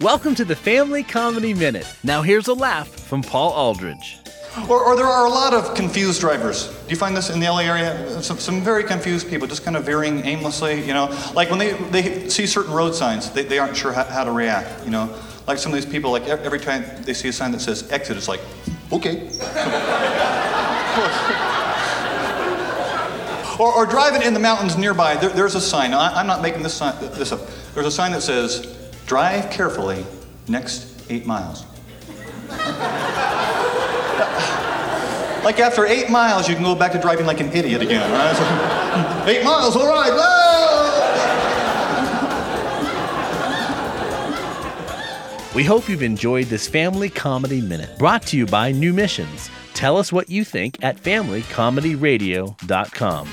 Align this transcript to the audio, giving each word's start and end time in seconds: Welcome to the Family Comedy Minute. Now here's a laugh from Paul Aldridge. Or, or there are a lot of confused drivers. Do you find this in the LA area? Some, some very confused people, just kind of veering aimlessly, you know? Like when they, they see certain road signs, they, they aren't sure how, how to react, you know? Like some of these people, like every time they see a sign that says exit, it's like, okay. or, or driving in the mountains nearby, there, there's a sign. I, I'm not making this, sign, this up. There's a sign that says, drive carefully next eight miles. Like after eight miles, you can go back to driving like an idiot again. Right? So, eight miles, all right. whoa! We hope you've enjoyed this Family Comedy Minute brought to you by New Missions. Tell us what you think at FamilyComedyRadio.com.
Welcome 0.00 0.36
to 0.36 0.44
the 0.44 0.54
Family 0.54 1.02
Comedy 1.02 1.52
Minute. 1.52 1.92
Now 2.04 2.22
here's 2.22 2.46
a 2.46 2.54
laugh 2.54 2.86
from 2.86 3.20
Paul 3.20 3.50
Aldridge. 3.50 4.18
Or, 4.68 4.80
or 4.80 4.94
there 4.94 5.06
are 5.06 5.26
a 5.26 5.28
lot 5.28 5.52
of 5.52 5.74
confused 5.74 6.20
drivers. 6.20 6.68
Do 6.68 6.90
you 6.90 6.94
find 6.94 7.16
this 7.16 7.30
in 7.30 7.40
the 7.40 7.46
LA 7.46 7.62
area? 7.62 8.22
Some, 8.22 8.38
some 8.38 8.60
very 8.60 8.84
confused 8.84 9.28
people, 9.28 9.48
just 9.48 9.64
kind 9.64 9.76
of 9.76 9.82
veering 9.82 10.24
aimlessly, 10.24 10.86
you 10.86 10.94
know? 10.94 11.06
Like 11.34 11.50
when 11.50 11.58
they, 11.58 11.72
they 11.72 12.28
see 12.28 12.46
certain 12.46 12.72
road 12.72 12.94
signs, 12.94 13.32
they, 13.32 13.42
they 13.42 13.58
aren't 13.58 13.76
sure 13.76 13.92
how, 13.92 14.04
how 14.04 14.22
to 14.22 14.30
react, 14.30 14.84
you 14.84 14.92
know? 14.92 15.12
Like 15.48 15.58
some 15.58 15.72
of 15.72 15.82
these 15.82 15.90
people, 15.90 16.12
like 16.12 16.28
every 16.28 16.60
time 16.60 16.84
they 17.02 17.12
see 17.12 17.26
a 17.26 17.32
sign 17.32 17.50
that 17.50 17.60
says 17.60 17.90
exit, 17.90 18.16
it's 18.16 18.28
like, 18.28 18.40
okay. 18.92 19.16
or, 23.58 23.74
or 23.74 23.84
driving 23.84 24.22
in 24.22 24.32
the 24.32 24.40
mountains 24.40 24.78
nearby, 24.78 25.16
there, 25.16 25.30
there's 25.30 25.56
a 25.56 25.60
sign. 25.60 25.92
I, 25.92 26.20
I'm 26.20 26.28
not 26.28 26.40
making 26.40 26.62
this, 26.62 26.74
sign, 26.74 26.94
this 27.00 27.32
up. 27.32 27.40
There's 27.74 27.86
a 27.86 27.90
sign 27.90 28.12
that 28.12 28.22
says, 28.22 28.76
drive 29.08 29.50
carefully 29.50 30.06
next 30.46 31.10
eight 31.10 31.26
miles. 31.26 31.64
Like 35.42 35.58
after 35.60 35.86
eight 35.86 36.10
miles, 36.10 36.46
you 36.48 36.54
can 36.54 36.62
go 36.62 36.74
back 36.74 36.92
to 36.92 37.00
driving 37.00 37.24
like 37.24 37.40
an 37.40 37.50
idiot 37.52 37.80
again. 37.80 38.10
Right? 38.12 38.36
So, 38.36 38.44
eight 39.30 39.42
miles, 39.44 39.74
all 39.76 39.88
right. 39.88 40.12
whoa! 40.12 40.34
We 45.54 45.64
hope 45.64 45.88
you've 45.88 46.02
enjoyed 46.02 46.44
this 46.46 46.66
Family 46.68 47.08
Comedy 47.08 47.62
Minute 47.62 47.98
brought 47.98 48.22
to 48.26 48.36
you 48.36 48.44
by 48.46 48.72
New 48.72 48.92
Missions. 48.92 49.48
Tell 49.72 49.96
us 49.96 50.12
what 50.12 50.28
you 50.28 50.44
think 50.44 50.84
at 50.84 51.02
FamilyComedyRadio.com. 51.02 53.28